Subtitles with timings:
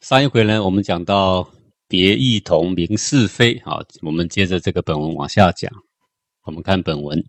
[0.00, 1.46] 上一回呢，我们讲到
[1.86, 3.60] 别异同，明是非。
[3.66, 5.70] 好，我们接着这个本文往下讲。
[6.44, 7.22] 我们看本文：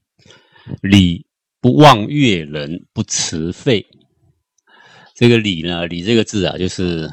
[0.81, 1.25] 礼
[1.59, 3.85] 不忘悦人，不辞废。
[5.13, 7.11] 这个礼呢，礼这个字啊，就是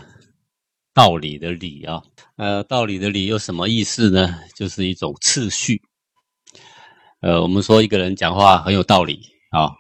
[0.95, 2.01] 道理的理啊。
[2.37, 4.39] 呃，道理的理有什么意思呢？
[4.55, 5.83] 就是一种次序。
[7.21, 9.21] 呃，我们说一个人讲话很有道理
[9.51, 9.75] 啊，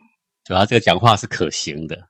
[0.45, 2.09] 主要这个讲话是可行的。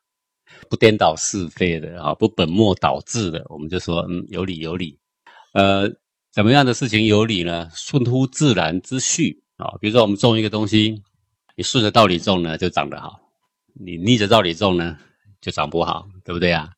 [0.69, 4.99] 不颠倒是非的啊，不本末倒置的，我们就说嗯有理有理。
[5.55, 5.91] 呃，
[6.33, 7.69] 怎么样的事情有理呢？
[7.75, 9.77] 顺乎自然之序啊。
[9.81, 11.03] 比如说我们种一个东西，
[11.57, 13.19] 你顺着道理种呢，就长得好；
[13.75, 14.99] 你逆着道理种呢，
[15.41, 16.71] 就长不好，对不对啊？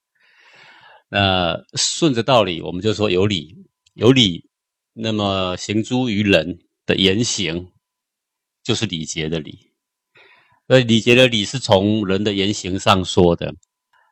[1.08, 3.56] 那顺着道理，我们就说有理，
[3.94, 4.48] 有理。
[4.92, 7.68] 那么行诸于人的言行，
[8.62, 9.70] 就是礼节的礼。
[10.68, 13.54] 所以礼节的礼是从人的言行上说的。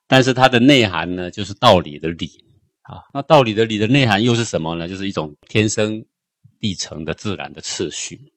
[0.09, 2.29] 但是它的内涵呢，就是道理的理
[2.83, 3.05] 啊。
[3.15, 4.89] 那道理的理的内涵又是什么呢？
[4.89, 6.05] 就是一种天生
[6.59, 8.33] 地成的自然的次序。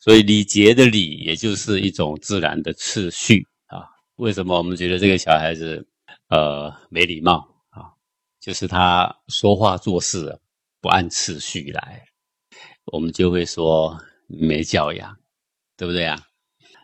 [0.00, 3.84] 所以礼节的礼，也就是一种自然的次序啊。
[4.16, 5.86] 为什么我们觉得这个小孩子
[6.28, 7.92] 呃没礼貌啊？
[8.40, 10.40] 就是他说话做事
[10.80, 12.04] 不按次序来，
[12.86, 15.16] 我们就会说没教养，
[15.76, 16.18] 对不对啊？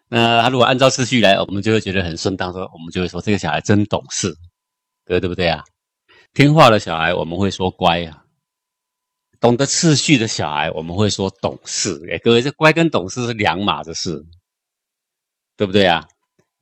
[0.09, 2.53] 那他如果按照次序来，我们就会觉得很顺当。
[2.53, 4.35] 说我们就会说这个小孩真懂事，
[5.05, 5.65] 对不对啊？
[6.35, 8.25] 听话的小孩我们会说乖啊，
[9.41, 12.01] 懂得次序的小孩我们会说懂事。
[12.11, 14.25] 哎，各位，这乖跟懂事是两码子事，
[15.57, 16.07] 对不对啊？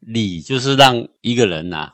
[0.00, 1.92] 礼就是让一个人呐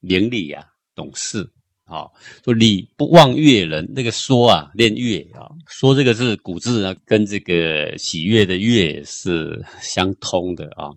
[0.00, 1.52] 明理啊，懂事。
[1.90, 10.92] 好，说礼不忘悦人，那个说啊，练悦啊，说这个是古字呢，跟这个喜悦的悦是相通的啊。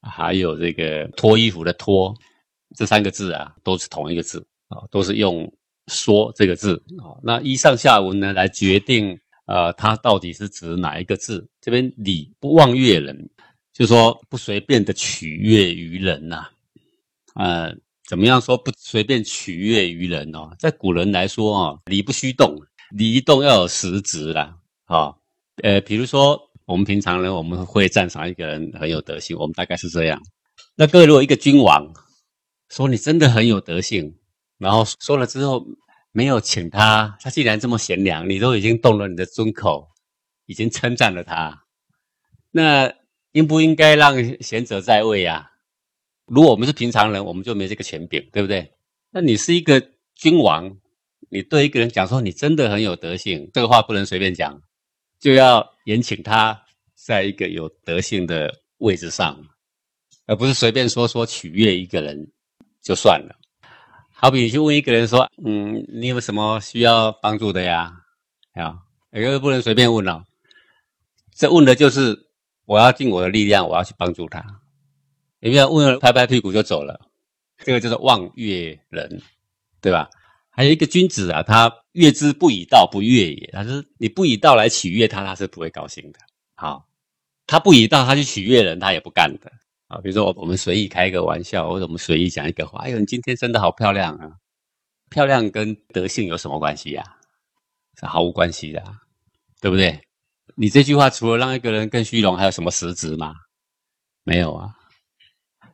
[0.00, 2.14] 还有这个脱衣服的脱，
[2.74, 5.52] 这三个字啊，都是同一个字啊，都是用
[5.88, 7.20] 说这个字啊。
[7.22, 11.46] 那依上下文呢，来决定呃，它到底是指哪一个字？
[11.60, 13.28] 这边礼不忘悦人，
[13.74, 16.46] 就说不随便的取悦于人呐，
[17.34, 17.76] 呃。
[18.10, 20.50] 怎么样说不随便取悦于人哦？
[20.58, 22.56] 在古人来说啊，礼不虚动，
[22.90, 24.56] 礼一动要有实质啦。
[24.86, 25.14] 啊，
[25.62, 30.20] 呃，比如说我们平常呢，我们会赞赏一个人很有德性，我们大概是这样。
[30.74, 31.86] 那各位，如果一个君王
[32.68, 34.18] 说你真的很有德性，
[34.58, 35.64] 然后说了之后
[36.10, 39.86] 没有请他，他既然这么贤良，你都已经动了你的尊口，
[40.46, 41.62] 已经称赞了他，
[42.50, 42.92] 那
[43.30, 45.52] 应不应该让贤者在位呀？
[46.30, 48.72] 如果我们是平常人，我们就没这个权柄，对不对？
[49.10, 49.82] 那你是一个
[50.14, 50.76] 君王，
[51.28, 54.62] 你对一个人讲说你真的很有德性，这个话不能随便讲，
[55.18, 56.62] 就要严请他
[56.94, 59.44] 在一个有德性的位置上，
[60.26, 62.30] 而不是随便说说取悦一个人
[62.80, 63.34] 就算了。
[64.12, 67.92] 好比你去问一个人说：“嗯，你有什么需要帮助的呀？”
[68.54, 68.78] 啊，
[69.12, 70.24] 一个不能随便问了，
[71.34, 72.28] 这问的就是
[72.66, 74.59] 我要尽我的力量，我要去帮助他。
[75.40, 77.00] 你不要问了，拍拍屁股就走了，
[77.58, 79.20] 这个就是望月人，
[79.80, 80.08] 对吧？
[80.50, 83.50] 还有一个君子啊，他悦之不以道，不悦也。
[83.52, 86.18] 他是你不以道来取悦他，他是不会高兴的。
[86.54, 86.86] 好，
[87.46, 89.50] 他不以道，他去取悦人，他也不干的。
[89.86, 94.32] 啊，比如说我我们随意开一个玩笑，或者我们随意讲一个话，哎呦，你今天真的好漂亮啊！
[95.08, 97.02] 漂亮跟德性有什么关系呀？
[97.98, 98.84] 是毫无关系的，
[99.60, 100.00] 对不对？
[100.56, 103.34] 你这句话除了让一个人更虚荣，还有什么实质吗？
[104.24, 104.76] 没有啊。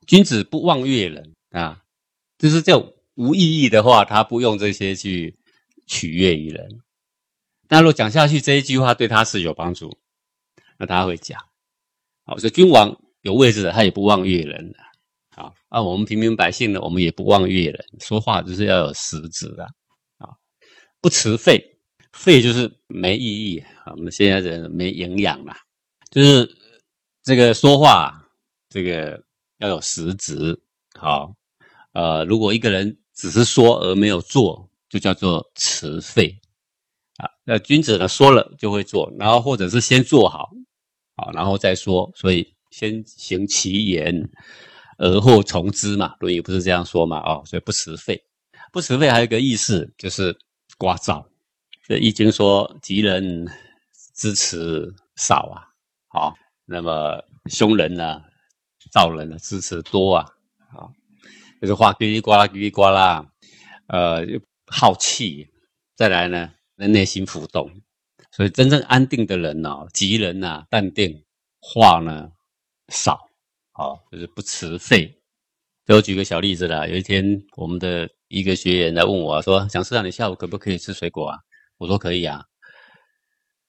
[0.06, 1.82] 君子不忘悦人啊，
[2.38, 5.36] 就是叫无意义的话，他不用这些去
[5.86, 6.80] 取悦于人。
[7.68, 9.98] 那如果讲下去这一句话对他是有帮助，
[10.78, 11.40] 那他会讲。
[12.24, 14.78] 好，所以君王有位置的，他也不忘悦人的。
[15.34, 19.64] 好，啊，我们平民百姓呢，我们也不忘悦人，说话就是要有实质的。
[20.18, 20.30] 啊，
[21.00, 21.78] 不辞废，
[22.12, 23.64] 废就是没意义。
[23.86, 25.56] 我们现在人没营养嘛，
[26.10, 26.48] 就是
[27.24, 28.30] 这个说话
[28.68, 29.25] 这个。
[29.58, 30.60] 要有实质，
[30.98, 31.34] 好，
[31.92, 36.38] 呃，如果一个人只是说而没有做，就叫做辞废
[37.16, 37.28] 啊。
[37.44, 40.50] 那君子呢，说了就会做，然后或者是先做好，
[41.16, 44.28] 好，然后再说，所以先行其言，
[44.98, 46.08] 而后从之嘛。
[46.20, 47.20] 《论语》不是这样说嘛？
[47.20, 48.22] 哦，所以不辞废，
[48.72, 50.36] 不辞废还有一个意思就是
[50.76, 51.24] 刮噪。
[51.88, 53.46] 这《易经》说：“吉人
[54.14, 55.64] 支持少啊，
[56.08, 56.34] 好，
[56.66, 58.20] 那么凶人呢？”
[58.96, 60.24] 道人的支持多啊，
[60.70, 60.88] 啊，
[61.60, 63.26] 就是话叽里呱啦叽里呱啦，
[63.88, 64.24] 呃，
[64.68, 65.46] 好气，
[65.94, 67.70] 再来呢，内心浮动，
[68.32, 71.22] 所以真正安定的人呢，吉人呐，淡定，
[71.60, 72.30] 话呢
[72.88, 73.28] 少，
[73.72, 75.20] 好，就是不辞费，
[75.84, 77.22] 给我举个小例子啦，有一天
[77.56, 81.38] 我们的一个学员来问我说：“蒋师长，你下午可不可以吃水果啊？”
[81.76, 82.42] 我说：“可以啊。”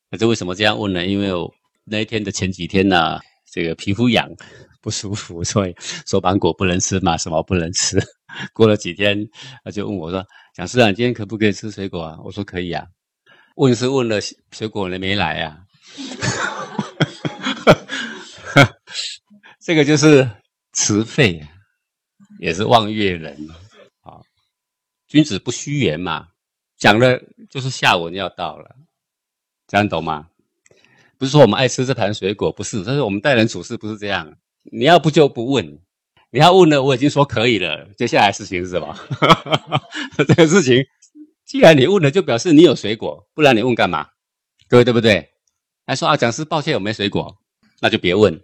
[0.10, 1.06] 可是为什么这样问呢？
[1.06, 1.54] 因为我
[1.84, 3.20] 那一天的前几天呢，
[3.52, 4.32] 这个皮肤痒
[4.88, 5.76] 不舒服， 所以
[6.06, 8.00] 手板果不能吃嘛，什么不能吃。
[8.54, 9.28] 过了几天，
[9.66, 10.26] 他就问我说
[10.56, 12.88] ：“蒋师长，今天可不可以吃水果啊？”我说：“可以啊。”
[13.58, 14.18] 问是问了，
[14.54, 15.58] 水果人没来啊。
[19.60, 20.30] 这个就是
[20.72, 21.46] 辞废，
[22.40, 23.34] 也是望月人
[24.04, 24.24] 啊。
[25.10, 26.28] 君子不虚言嘛，
[26.78, 27.20] 讲了
[27.50, 28.74] 就是下文要到了，
[29.68, 30.30] 这样懂吗？
[31.18, 34.34] 不是说我们爱吃这盘水果，不是，但是我们待人处事不是这样。
[34.72, 35.80] 你要不就不问，
[36.32, 37.90] 你要问了，我已经说可以了。
[37.98, 38.96] 接下来事情是什么？
[40.18, 40.84] 这个事情，
[41.46, 44.08] 既然你问了，就表示你有水果，不然你问干嘛？
[44.68, 45.30] 各位对不对？
[45.86, 47.38] 还说啊，讲师抱歉，我没水果，
[47.80, 48.42] 那就别问，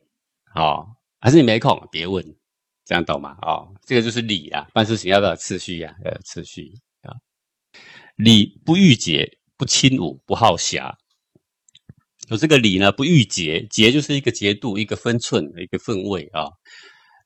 [0.54, 2.24] 好，还是你没空，别问，
[2.86, 3.38] 这样懂吗？
[3.42, 5.94] 哦，这个就是礼啊，办事情要不要次序呀？
[6.06, 6.72] 呃，次序
[7.02, 7.12] 啊，
[8.16, 10.98] 礼不逾节，不轻侮，不好侠。
[12.30, 16.48] 有这个礼呢，不逾节，节就是一个节度、一个分寸、一个分位啊。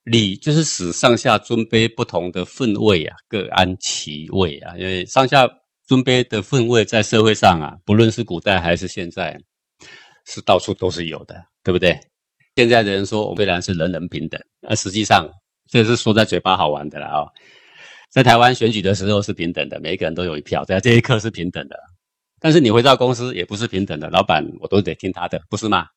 [0.04, 4.76] 礼就是使上下尊卑不同的分位啊，各安其位啊。
[4.78, 5.48] 因为上下
[5.86, 9.38] 尊卑的分位在社会上啊，不论是古代还是现在，
[10.26, 12.00] 是到处都是有的，对不对？
[12.56, 15.30] 现在的人说，我虽然是人人平等，而实际上
[15.70, 17.28] 这是说在嘴巴好玩的了啊。
[18.10, 21.78] 在台湾选举的时候是平等的，每个人都有一票，在这一刻是平等的。
[22.39, 25.88] 但是你回到公司也不是平等的，老板我都得听他的，不是吗？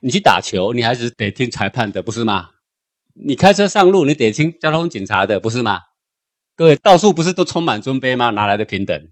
[0.00, 2.50] 你去打球，你还是得听裁判的，不是吗？
[3.14, 5.80] 你开车上路，你得听交通警察的，不是吗？
[6.56, 8.30] 各位，到处不是都充满尊卑吗？
[8.30, 9.08] 哪来的平等？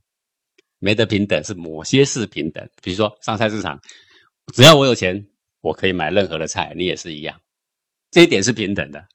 [0.78, 2.69] 没得平等，是某些是平等。
[2.82, 3.80] 比如说上菜市场，
[4.52, 5.28] 只要我有钱，
[5.60, 7.40] 我可以买任何的菜，你也是一样，
[8.10, 9.06] 这一点是平等的。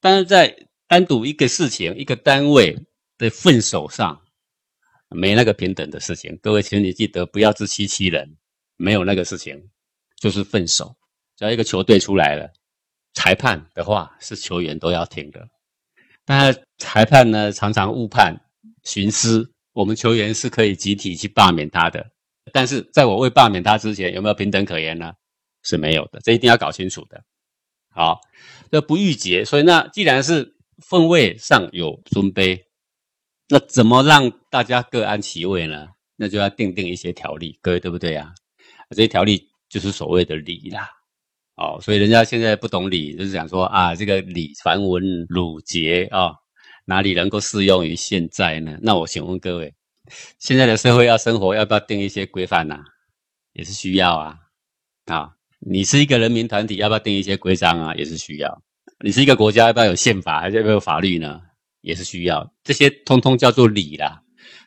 [0.00, 2.78] 但是在单独一个事情、一个单位
[3.16, 4.22] 的份手上。
[5.10, 8.36] 没那个平等的事情，各位，请你记得不要自欺欺人。
[8.82, 9.62] 没有那个事情，
[10.18, 10.96] 就是分手。
[11.36, 12.50] 只要一个球队出来了，
[13.12, 15.46] 裁判的话是球员都要听的。
[16.24, 18.34] 但裁判呢，常常误判、
[18.82, 22.10] 徇私，我们球员是可以集体去罢免他的。
[22.54, 25.12] 但是在我未罢免他之前，有没有平等可言呢？
[25.62, 27.22] 是没有的，这一定要搞清楚的。
[27.90, 28.18] 好，
[28.70, 32.58] 这不逾节，所以那既然是分位上有尊卑。
[33.50, 35.88] 那怎么让大家各安其位呢？
[36.14, 38.32] 那就要定定一些条例，各位对不对啊？
[38.90, 40.88] 这些条例就是所谓的礼啦。
[41.56, 46.32] 哦，所以人家现在不懂礼，就是讲说啊，这个礼繁文缛节啊，
[46.84, 48.78] 哪里能够适用于现在呢？
[48.80, 49.74] 那我请问各位，
[50.38, 52.78] 现在的社会要生活，要不要定一些规范呢？
[53.52, 54.36] 也是需要啊。
[55.06, 57.94] 啊，你是一个人民团体，要不要定一些规章啊？
[57.96, 58.62] 也是需要。
[59.04, 61.40] 你是一个国家，要不要有宪法，还是要不要有法律呢？
[61.80, 64.22] 也是需要这些，通通叫做礼啦。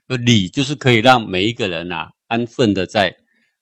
[0.08, 3.16] 那礼就是可以让每一个人呐安分的在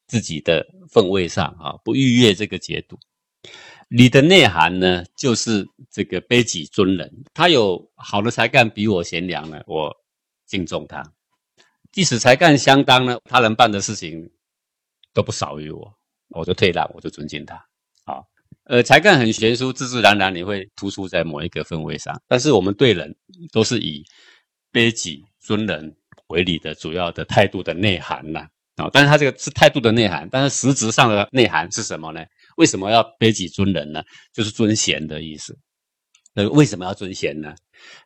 [0.07, 2.98] 自己的分位上啊，不逾越这个节度。
[3.89, 7.24] 礼的内涵呢，就是这个卑己尊人。
[7.33, 9.94] 他有好的才干，比我贤良呢，我
[10.45, 11.03] 敬重他；
[11.92, 14.31] 即使才干相当呢，他能办的事情
[15.13, 15.94] 都不少于我，
[16.30, 17.62] 我就退让，我就尊敬他。
[18.66, 22.16] 呃，才干很悬殊，自自然然你会突出在某一个氛围上。
[22.28, 23.13] 但是我们对人
[23.52, 24.04] 都是以
[24.72, 25.96] 卑己尊人
[26.28, 28.48] 为礼的主要的态度的内涵呐。
[28.77, 32.24] 啊，但是他这个是态度的内涵，但是实质上的内涵是什么呢？
[32.56, 34.01] 为什么要卑己尊人呢？
[34.34, 35.58] 就是尊贤的意思。
[36.36, 37.53] 呃，为什么要尊贤呢？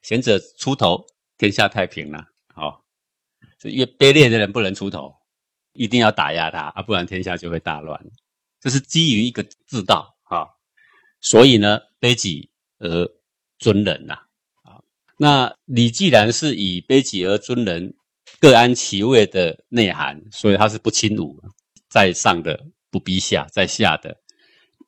[0.01, 1.05] 贤者出头，
[1.37, 2.23] 天下太平了。
[2.53, 2.81] 好，
[3.63, 5.13] 越卑劣的人不能出头，
[5.73, 8.03] 一定要打压他啊，不然天下就会大乱。
[8.59, 10.14] 这是基于一个自道。
[10.25, 10.47] 啊，
[11.21, 13.07] 所以呢，卑己而
[13.57, 14.13] 尊人呐，
[14.63, 14.81] 啊，
[15.17, 17.95] 那礼既然是以卑己而尊人，
[18.39, 21.39] 各安其位的内涵，所以他是不轻侮，
[21.89, 24.17] 在上的不逼下，在下的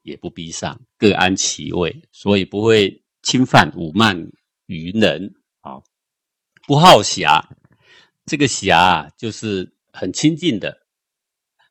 [0.01, 4.31] 也不逼上，各安其位，所以不会侵犯侮慢
[4.65, 5.81] 于人啊，
[6.65, 7.47] 不好侠，
[8.25, 10.85] 这个侠啊就是很亲近的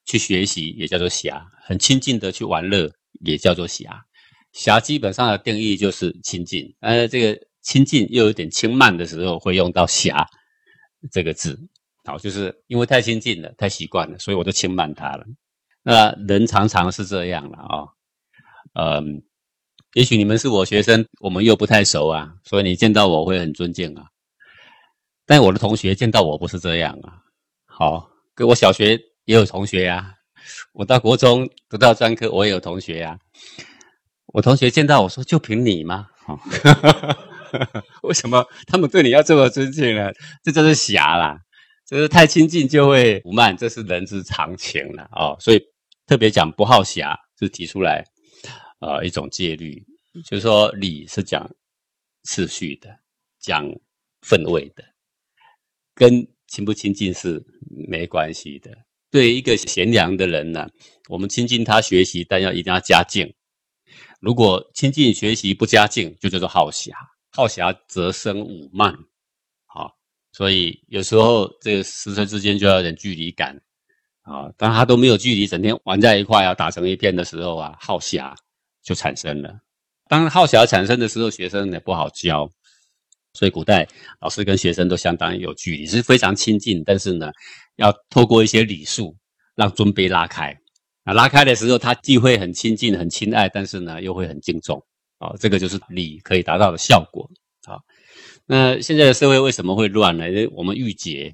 [0.04, 2.92] 去学习，也叫做侠，很亲近的去玩乐。
[3.24, 4.04] 也叫做侠，
[4.52, 10.26] 侠基本上的定义就是亲近，呃，这个亲近又有点轻慢的时候，会用到侠
[11.10, 11.58] 这个字，
[12.04, 15.24] 好，就是因为太亲近了，太习惯了，所以我就轻慢他了。
[15.82, 17.86] 那人常常是这样了啊，
[18.74, 19.22] 嗯，
[19.94, 24.06] 也许你们是我学生，我们又不太熟啊，所以你见到我会很尊敬啊，
[25.26, 27.22] 但我的同学见到我不是这样啊，
[27.66, 30.15] 好，跟我小学也有同学呀。
[30.72, 33.18] 我到国中读到专科，我也有同学呀。
[34.26, 36.08] 我同学见到我说：“就凭你吗？”
[38.02, 40.10] 为什么他们对你要这么尊敬呢？
[40.42, 41.38] 这就是侠啦，
[41.86, 45.36] 就是太亲近就会不慢，这是人之常情了哦。
[45.40, 45.60] 所以
[46.06, 48.04] 特别讲不好侠，是提出来
[48.80, 49.82] 呃一种戒律，
[50.28, 51.48] 就是说礼是讲
[52.24, 52.90] 次序的，
[53.40, 53.64] 讲
[54.22, 54.84] 分位的，
[55.94, 57.42] 跟亲不亲近是
[57.88, 58.70] 没关系的。
[59.10, 60.68] 对一个贤良的人呢，
[61.08, 63.32] 我们亲近他学习，但要一定要加敬。
[64.20, 66.94] 如果亲近学习不加敬，就叫做好侠。
[67.30, 68.94] 好侠则生武慢，
[69.66, 69.90] 好，
[70.32, 73.60] 所以有时候这个师生之间就要有点距离感
[74.22, 74.50] 啊。
[74.56, 78.34] 当他都没有距离，整天玩在一块，要打成一片的时候啊，好侠
[78.82, 79.54] 就产生了。
[80.08, 82.50] 当好侠产生的时候，学生也不好教。
[83.34, 83.86] 所以古代
[84.18, 87.30] 老师跟学生都相当有距离，是非常亲近，但是呢，
[87.76, 89.16] 要透过一些礼数，
[89.54, 90.58] 让尊卑拉开。
[91.04, 94.84] 啊，拉开的时候，他既会很亲近、很亲爱，但是呢，又会很敬重。
[95.18, 97.30] 啊，这个就是礼可以达到的效果。
[97.66, 97.78] 啊，
[98.44, 100.28] 那现在的社会为什么会乱呢？
[100.28, 101.32] 因为我们郁结，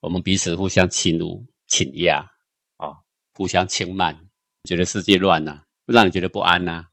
[0.00, 2.24] 我们彼此互相侵辱、倾压，
[2.76, 2.94] 啊，
[3.34, 4.18] 互相轻慢，
[4.64, 6.84] 觉得世界乱呐，让你觉得不安呐，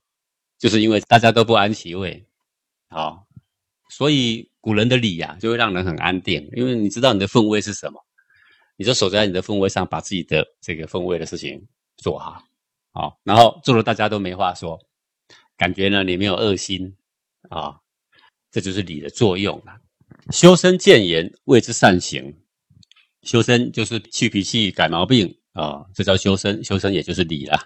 [0.57, 2.25] 就是因为大家都不安其位。
[2.89, 3.25] 好，
[3.89, 8.03] 所以古人的礼呀，就会让人很安定，因为你知道你的分位是什么，
[8.79, 11.67] 你就守在你的分位上，把自己的这个分位的事情。
[11.97, 12.41] 做好，
[12.93, 14.79] 好，然后做了大家都没话说，
[15.57, 16.95] 感觉呢你没有恶心
[17.49, 17.75] 啊，
[18.49, 19.81] 这就是礼的作用了。
[20.31, 22.33] 修身见言，谓之善行。
[23.23, 26.63] 修身就是去脾气、改毛病啊，这叫修身。
[26.63, 27.59] 修身也就是礼了。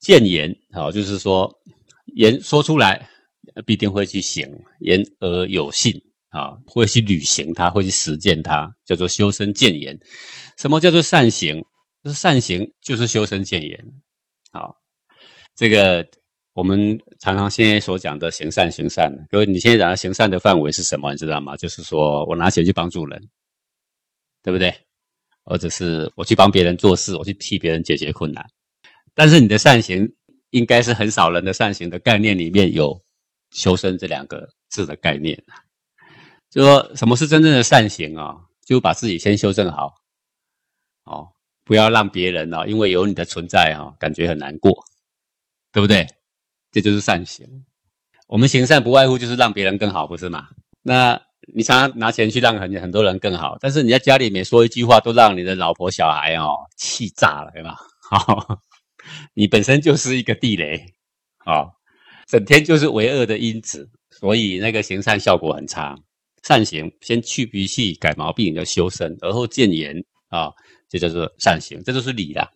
[0.00, 1.50] 见言啊，就是说
[2.14, 3.08] 言说出来，
[3.64, 4.46] 必定会去行，
[4.80, 5.98] 言而有信
[6.30, 9.98] 啊，会去履行它，会去实践它，叫做修身建言。
[10.56, 11.64] 什么叫做善行？
[12.02, 13.78] 就是善行，就是修身建言。
[14.52, 14.74] 好，
[15.54, 16.06] 这个
[16.54, 21.10] 我们常常现在所讲的行善行善，各位，你现在讲的行善的范围是什么？
[21.12, 21.56] 你知道吗？
[21.56, 23.28] 就是说我拿钱去帮助人，
[24.42, 24.74] 对不对？
[25.44, 28.44] 或者是我去帮别人做事，我去替别人解决困难。
[29.14, 30.08] 但是你的善行，
[30.50, 33.02] 应该是很少人的善行的概念里面有
[33.50, 35.42] 修身这两个字的概念
[36.50, 38.36] 就说什么是真正的善行啊？
[38.66, 39.94] 就把自己先修正好，
[41.04, 41.28] 哦。
[41.62, 44.72] 不要让别人哦，因为有你的存在哈，感觉很难过，
[45.70, 46.04] 对不对？
[46.72, 47.46] 这就是善行。
[48.26, 50.48] 我们行善不外乎就是让别人更好，不是吗？
[50.82, 51.20] 那
[51.54, 57.76] 你常常拿钱去让很很多人更好，但是你在家里面说一句话，都让你的老婆小孩哦气炸了，对吧？
[58.10, 58.58] 好，
[59.34, 60.84] 你本身就是一个地雷，
[61.46, 61.70] 哦，
[62.26, 65.96] 整天就是为恶的因子，所以那个行善效果很差。
[66.42, 70.50] 善行先去脾气、改毛病，叫修身，而后见言啊。
[70.88, 72.50] 这叫做善行，这就是礼啦。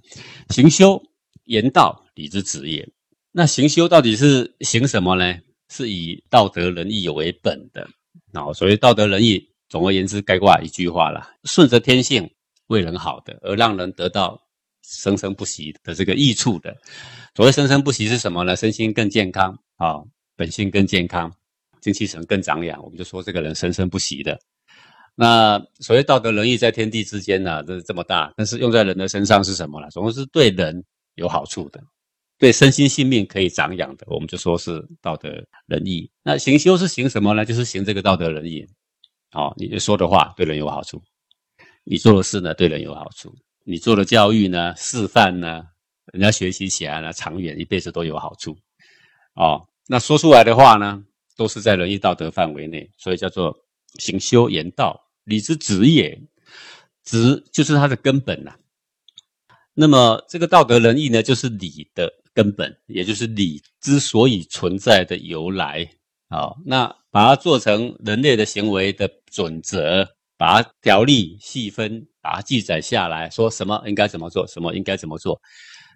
[0.49, 1.01] 行修
[1.45, 2.85] 言道，礼之子也。
[3.31, 5.39] 那行修到底是行什么呢？
[5.71, 7.89] 是以道德仁义为本的。
[8.33, 12.29] 哦，所谓道德仁义，总而言之，概括一句话啦：顺着天性，
[12.67, 14.37] 为人好的，而让人得到
[14.83, 16.77] 生生不息的这个益处的。
[17.37, 18.57] 所谓生生不息是什么呢？
[18.57, 20.03] 身心更健康啊，
[20.35, 21.33] 本性更健康，
[21.85, 24.39] 精气神更长养，我们就说这个人生生不息的。
[25.15, 29.91] 那所谓道德仁义在天地之间呢，这这么大，但是用在人的身上是什么呢？
[29.91, 30.83] 总是对人
[31.17, 31.79] 有好处的，
[32.39, 35.29] 对身心性命可以长养的，我们就说是道德
[35.67, 36.11] 仁义。
[36.23, 37.45] 那行修是行什么呢？
[37.45, 38.67] 就是行这个道德仁义。
[39.31, 41.03] 好，你说的话对人有好处，
[41.85, 45.63] 你做的事呢对人有好处，你做的教育呢、示范呢，
[46.15, 48.57] 人家学习起来呢，长远一辈子都有好处。
[49.35, 51.05] 哦，那说出来的话呢，
[51.37, 53.57] 都是在仁义道德范围内，所以叫做
[53.99, 55.01] 行修言道。
[55.25, 56.21] 礼之直也，
[57.03, 58.55] 直就是它的根本呐。
[59.73, 65.89] 那么这个道德仁义呢，就是礼的根本，也就是礼之所以存在的由来。
[66.29, 75.41] 好，那把它做成人类的行为的准则，把它条例细分，把它记载下来，说什么应该怎么做，什么应该怎么做，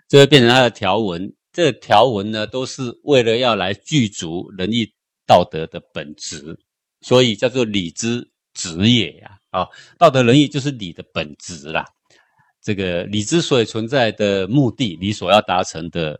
[0.08, 1.32] 这会变成它的条文。
[1.52, 4.92] 这条文呢，都是为了要来具足仁义
[5.28, 6.58] 道德的本质，
[7.02, 8.28] 所以叫做礼之。
[8.54, 9.68] 职也呀，啊，
[9.98, 11.84] 道德仁义就是礼的本质啦。
[12.60, 16.18] 这个礼之所以存在的目的，你所要达成的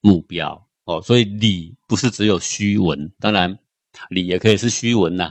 [0.00, 3.56] 目标哦，所以礼不是只有虚文，当然
[4.10, 5.30] 礼也可以是虚文呐，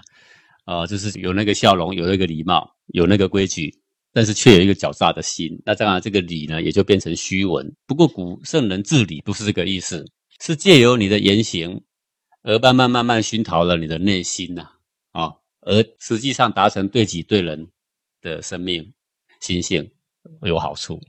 [0.63, 3.77] 啊，就是有那个笑容，有那个礼貌，有那个规矩，
[4.13, 7.69] 但是却有一个狡诈的心，那当然这个礼呢也就变成虚文。
[7.85, 10.05] 不过古圣人治理不是这个意思，
[10.39, 11.83] 是借由你的言行
[12.47, 14.69] 而慢慢慢慢熏陶了你的内心呐，
[15.11, 15.33] 啊。
[15.61, 17.67] 而实际上达成对己对人
[18.21, 18.93] 的生命
[19.41, 19.91] 心性
[20.43, 21.01] 有好处，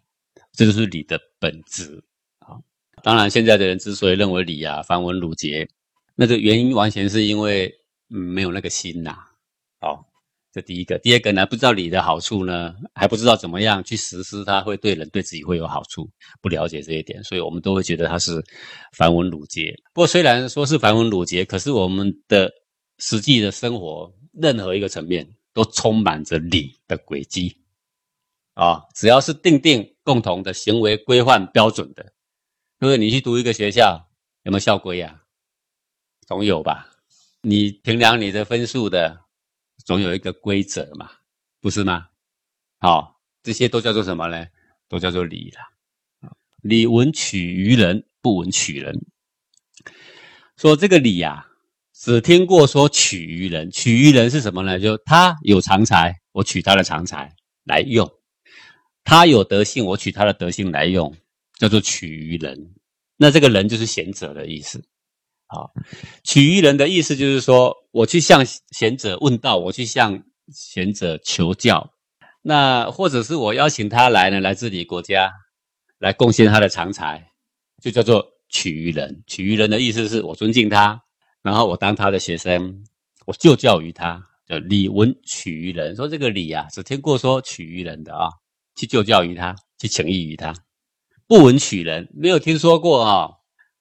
[0.52, 2.02] 这就是理的本质
[2.38, 2.56] 啊。
[3.02, 5.68] 当然，现在的人之所以认为理啊繁文缛节，
[6.14, 7.70] 那个原因完全是因为
[8.08, 9.14] 嗯，没有那个心呐。
[9.80, 10.02] 哦，
[10.56, 10.98] 这第一个。
[11.00, 16.08] 第二个呢，不知道礼的好处呢，还不知道怎么样去实施，它会对人对自己会有好处，
[16.40, 18.42] 不了解这一点，所以我们都会觉得它是
[18.96, 19.74] 繁文缛节。
[19.92, 22.50] 不过虽然说是繁文缛节，可是我们的
[22.98, 27.54] 实际的生活，任何一个层面都充满着礼的轨迹。
[28.54, 32.14] 啊，只要是定定共同的行为规范标准的，
[32.80, 32.96] 因为？
[32.96, 34.08] 你去读一个学校，
[34.44, 35.20] 有没有校规呀？
[36.26, 36.88] 总有吧。
[37.42, 39.25] 你评量你的分数的，
[39.86, 41.08] 总有一个规则嘛，
[41.60, 42.08] 不是吗？
[42.78, 44.46] 好，这些都叫做什么呢？
[44.88, 46.30] 都叫做礼了。
[46.60, 49.06] 礼闻取于人，不闻取人。
[50.56, 51.46] 说这个礼呀，
[51.94, 54.80] 只听过说取于人，取于人是什么呢？
[54.80, 58.12] 就他有长才，我取他的长才来用。
[59.04, 61.16] 他有德性，我取他的德性来用，
[61.60, 62.74] 叫做取于人。
[63.16, 64.84] 那这个人就是贤者的意思。
[65.48, 65.70] 好，
[66.24, 70.22] 取于人的意思就是说，我去向贤者问道，我去向
[70.52, 71.92] 贤者求教。
[72.42, 75.32] 那或者是我邀请他来呢，来治理国家，
[75.98, 77.30] 来贡献他的长才，
[77.82, 79.22] 就叫做取于人。
[79.26, 81.00] 取于人的意思是我尊敬他，
[81.42, 82.84] 然后我当他的学生，
[83.26, 85.94] 我就教于他，叫礼闻取于人。
[85.94, 88.28] 说这个礼啊，只听过说取于人的啊。
[88.74, 90.52] 去就教于他，去请益于他，
[91.26, 93.30] 不闻取人，没有听说过啊。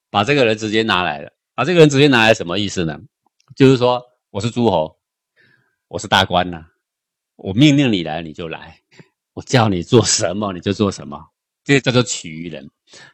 [0.10, 3.00] 把这个人直接拿来了，把这个人直接拿来什么意思呢？
[3.56, 5.00] 就是说，我是诸侯，
[5.88, 6.66] 我是大官呐，
[7.38, 8.82] 我命令你来你就来，
[9.32, 11.18] 我叫你做什么你就做什么，
[11.64, 12.70] 这叫做取于人，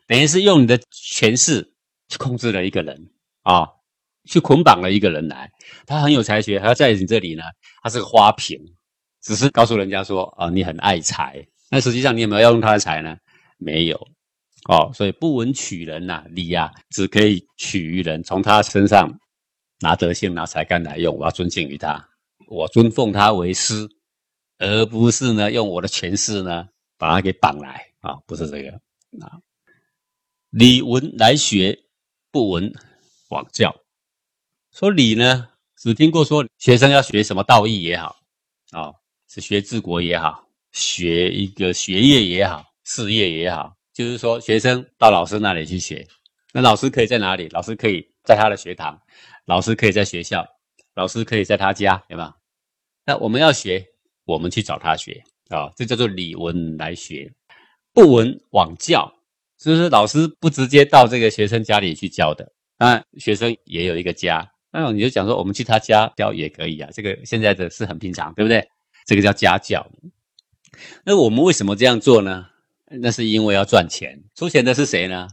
[0.08, 1.72] 等于是用你的权势
[2.08, 3.12] 去控制了一个人
[3.44, 3.70] 啊，
[4.26, 5.52] 去捆绑了一个人来。
[5.86, 7.44] 他很有才学，他在你这里呢，
[7.84, 8.60] 他是个花瓶，
[9.22, 11.46] 只是告诉人家说啊，你很爱财。
[11.70, 13.16] 那实际上你有没有要用他的财呢？
[13.60, 14.08] 没有，
[14.70, 19.20] 哦，所以不闻取人呐，礼呀，只可以取于人，从他身上
[19.80, 21.18] 拿德性、拿才干来用。
[21.18, 22.10] 我要尊敬于他，
[22.48, 23.90] 我尊奉他为师，
[24.60, 28.70] 而不是呢用我的权势呢把他给绑来啊，不是这个
[29.26, 29.42] 啊。
[30.52, 31.80] 礼闻来学，
[32.32, 32.72] 不闻
[33.30, 33.76] 往教。
[34.72, 38.16] 说礼呢，只听过说学生要学什么道义也好，
[38.72, 38.94] 啊，
[39.28, 40.48] 是学治国也好。
[40.72, 46.08] 学一个学业也好，事业也好，就是说，学生到老师那里去学，
[46.54, 47.48] 那老师可以在哪里？
[47.50, 49.00] 老师可以在他的学堂，
[49.46, 50.46] 老师可以在学校，
[50.96, 52.36] 老师可以在他家，对吧？
[53.06, 53.86] 那我们要学，
[54.26, 57.32] 我们去找他学啊，这叫做礼文来学，
[57.94, 59.12] 不闻往教，
[59.58, 62.52] 就是老师不直接到这个学生家里去教的。
[62.78, 68.66] 当然，学生也有一个家，那你就讲说，我们去他家教也可以啊，这个现在的是很平常，对不对？
[69.06, 69.86] 这个叫家教。
[71.04, 72.48] 那我们为什么这样做呢？
[73.00, 75.28] 那是因为要赚钱，出钱的是谁呢？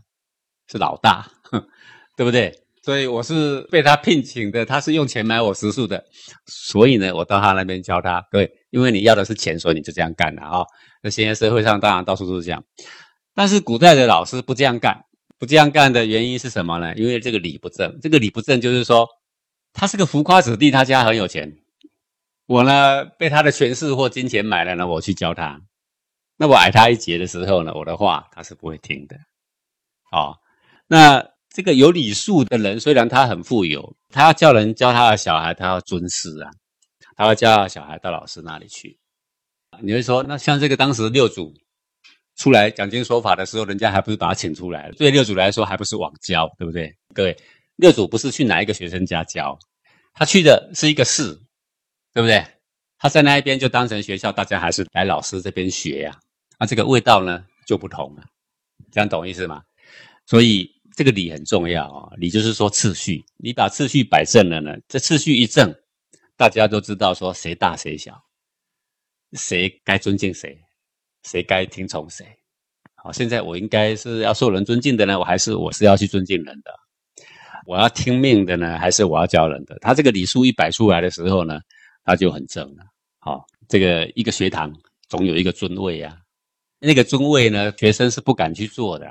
[0.71, 1.27] 是老大，
[2.17, 2.53] 对不对？
[2.83, 6.05] 所以我是被他聘请的，他是用钱买我食宿的，
[6.47, 8.23] 所以呢，我到他那边教他。
[8.31, 10.65] 各位，因为你要的是钱，所以你就这样干了啊。
[11.03, 12.65] 那现在社会上当然到处都是这样，
[13.35, 15.05] 但是古代的老师不这样干，
[15.39, 16.95] 不这样干的原因是什么呢？
[16.97, 19.07] 因为这个礼不正，这个礼不正就是说，
[19.73, 21.59] 他是个浮夸子弟，他家很有钱。
[22.47, 25.61] 我呢，被他的权势或金钱买了呢，我去教他。
[26.39, 29.17] 那我矮他一截的时候呢，我的话他是不会听的。
[30.13, 30.39] 哦，
[30.87, 36.51] 那这个有礼数的人，虽然他很富有，他要叫人教他的小孩，他要尊师啊，
[37.17, 38.99] 他要教小孩到老师那里去。
[39.81, 41.53] 你会说，那像这个当时六祖
[42.37, 44.95] 出来讲经说法的时候，人家还不是把他请出来了？
[44.95, 46.97] 对六祖来说，还不是网教，对不对？
[47.13, 47.37] 各位，
[47.77, 49.59] 六祖不是去哪一个学生家教，
[50.15, 51.43] 他去的是一个寺。
[52.15, 52.45] 对不对？
[52.99, 56.19] 他在那一边就当成学校，大家还是来老师这边学呀。
[56.59, 58.25] 那这个味道呢就不同了，
[58.91, 59.63] 这样懂意思吗？
[60.27, 65.75] 所以这个礼很重要啊，礼就是说次序，你把次序摆正了呢，这次序一正，
[66.37, 68.21] 大家都知道说谁大谁小，
[69.33, 70.59] 谁该尊敬谁，
[71.23, 72.27] 谁该听从谁。
[72.97, 76.73] 好，现在我应该是要受人尊敬的呢，我还是我是要去尊敬人的？
[77.67, 79.79] 我要听命的呢，还是我要教人的？
[79.81, 81.61] 他这个礼数一摆出来的时候呢？
[82.05, 82.83] 他就很正了，
[83.19, 84.75] 好，这个一个学堂
[85.11, 86.17] 总有一个尊位啊，
[86.81, 89.07] 那个尊位呢，学生是不敢去坐的。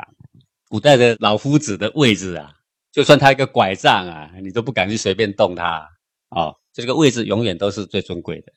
[0.70, 2.52] 古代的老夫子的位置啊，
[2.92, 5.88] 就算他一个拐杖啊，你都不敢去随便动他，
[6.30, 8.52] 哦，这个位置永远都是最尊贵的。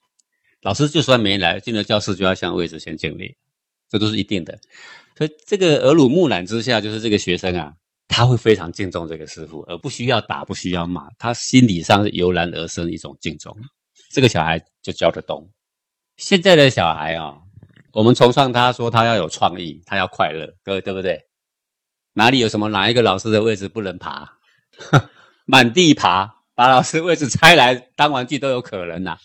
[0.62, 3.37] 老师就算没来，进了教室就要向位置先敬礼，
[3.88, 4.59] 这都是一定的。
[5.16, 7.73] 所以这个耳濡目染之下，就是这个学生啊，
[8.09, 13.57] 他会非常敬重这个师傅，而不需要打，不需要骂，他心理上是油然而生一种敬重。
[14.11, 15.49] 这个小孩就教得动。
[16.16, 17.38] 现在的小孩啊，
[17.92, 21.20] 我们崇尚他说他要有创意，他要快乐，各位对不对？
[22.12, 24.38] 哪里有什么哪一个老师的位置不能爬？
[25.46, 29.18] 满地爬，把老师位置拆来当玩具都有可能呐。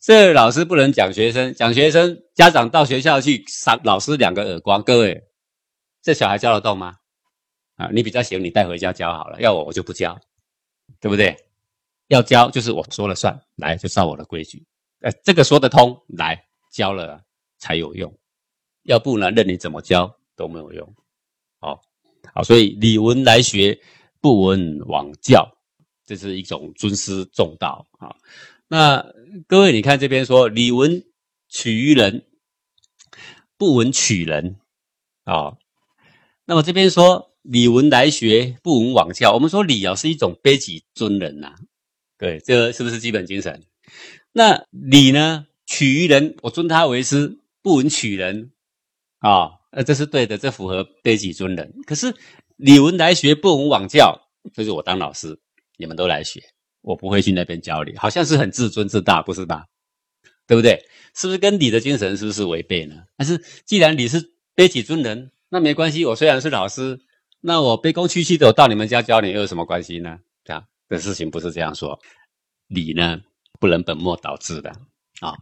[0.00, 4.82] 这老师不能讲学生，讲学生，家长到学校去扇老师两个耳光。
[4.82, 5.24] 各位，
[6.02, 6.96] 这小孩教得动吗？
[7.76, 9.40] 啊，你比较行，你带回家教好了。
[9.40, 10.18] 要我，我就不教，
[11.00, 11.36] 对不对？
[12.08, 14.66] 要教就是我说了算，来就照我的规矩。
[15.00, 17.20] 哎，这个说得通，来教了
[17.58, 18.18] 才有用。
[18.84, 20.94] 要不呢，任你怎么教都没有用。
[21.60, 21.82] 好，
[22.32, 23.78] 好，所以礼文来学，
[24.20, 25.58] 不闻枉教，
[26.06, 28.16] 这是一种尊师重道啊。
[28.66, 29.12] 那
[29.46, 31.04] 各位，你看这边说，礼文
[31.48, 32.24] 取于人，
[33.56, 34.56] 不闻取人
[35.24, 35.58] 啊。
[36.46, 39.32] 那么这边说，礼文来学，不闻枉教。
[39.32, 41.56] 我们说礼啊，是一种卑己尊人呐。
[42.16, 43.64] 对，这是不是基本精神？
[44.32, 45.46] 那礼呢？
[45.66, 48.50] 取于人，我尊他为师，不闻取人
[49.18, 51.70] 啊，呃，这是对的，这符合卑己尊人。
[51.86, 52.14] 可是
[52.56, 54.18] 礼文来学，不闻枉教，
[54.54, 55.38] 就是我当老师，
[55.76, 56.42] 你们都来学，
[56.80, 59.66] 我不会去那边教你，好像是很自尊自大，不是吧？
[60.46, 60.82] 对不对？
[61.14, 63.02] 是不是跟礼的精神是不是违背呢？
[63.18, 66.98] 但是既然你是卑己尊人，那没关系，我虽然是老师，
[67.42, 70.18] 那我卑躬屈膝的到你们家教你，又有什么关系呢？
[70.42, 72.00] 这样的事情不是这样说，
[72.68, 73.20] 礼呢？
[73.60, 74.70] 不能本末倒置的
[75.20, 75.36] 啊！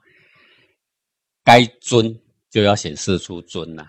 [1.46, 2.18] 该尊
[2.50, 3.87] 就要显示出尊呐，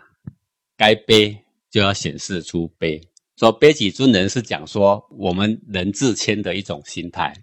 [0.77, 1.35] 该卑
[1.71, 3.01] 就要显示出卑。
[3.35, 7.33] 说卑己尊人是讲说我们人自谦的一种心态。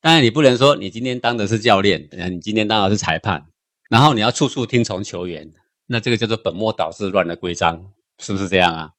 [0.00, 3.44] 当然，你不能说你今天当的是教练，你今天当的是裁判，
[3.88, 5.52] 然后你要处处听从球员，
[5.86, 8.92] 那这个叫做本末倒置、乱了规章，是不是这样啊？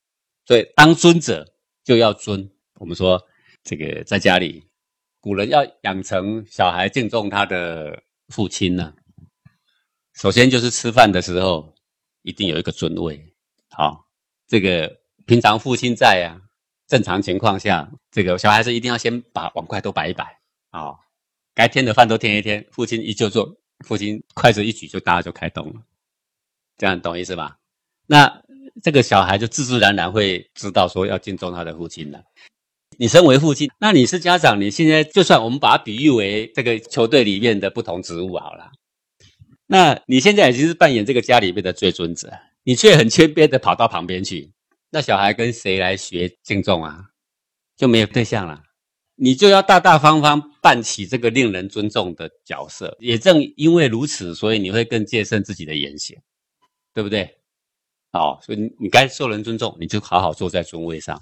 [0.46, 1.48] 所以当尊者
[1.86, 2.52] 就要尊。
[2.76, 3.22] 我们说
[3.64, 4.66] 这个在家里。
[5.22, 8.92] 古人要养成小孩敬重他的父亲呢，
[10.13, 11.74] 首先就是吃饭的时候
[12.21, 13.34] 一定有一个尊位。
[13.69, 14.06] 好，
[14.47, 16.38] 这个平常父亲在啊，
[16.88, 20.39] 正常情况下，这个小孩子一定要先把碗筷都摆一摆
[20.71, 20.93] 啊，
[21.56, 22.65] 该添的饭都添一添。
[22.71, 25.82] 父亲一就坐，父亲筷子一举就大家就开动了，
[26.78, 27.58] 这样懂意思吧？
[28.08, 28.43] 那
[28.84, 32.21] 这个小孩就自自然然会知道说要敬重他的父亲了。
[32.97, 38.69] 你身为父亲，那你是家长，你现在就算我们把它比喻为这个球队里面的不同职务好了，
[39.72, 42.30] 那你现在已经是扮演这个家里面的最尊者，
[42.64, 44.52] 你却很谦卑的跑到旁边去，
[44.90, 47.06] 那小孩跟谁来学敬重啊？
[47.78, 48.64] 就没有对象了，
[49.16, 52.98] 你就要大大方方扮起这个令人尊重的角色。
[53.00, 56.18] 也正因为如此，所以你会更戒慎自己的言行，
[56.94, 57.38] 对不对？
[58.12, 61.18] 好，所以你你该受人尊重，你就好好坐在尊位上。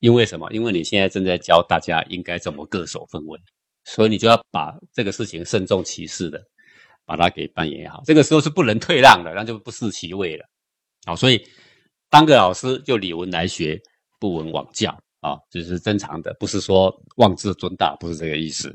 [0.00, 0.52] 因为什么？
[0.52, 3.38] 因为你现在正在教大家应该怎么各守分位，
[3.84, 6.44] 所以你就要把这个事情慎重其事的
[7.04, 8.02] 把它给扮演好。
[8.04, 10.44] 这个时候是不能退让的，那就不是其位了。
[11.04, 11.44] 好，所以
[12.08, 13.80] 当个老师就礼文来学，
[14.20, 18.72] 不闻枉教啊，这是正常的，不是说妄自尊大，不是这个意思。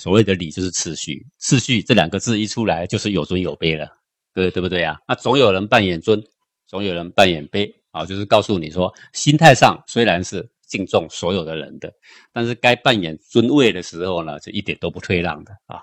[0.00, 3.88] 所谓的礼就是次序，次序这两个字一出来就是有尊有卑了，
[4.34, 4.98] 对对不对啊？
[5.06, 6.22] 那总有人扮演尊，
[6.66, 7.72] 总有人扮演卑。
[7.94, 11.92] 啊，就是告诉你说，心态上虽然是敬重所有的人的，
[12.32, 15.80] 但是该扮演尊位的时候呢，就一点都不退让的啊。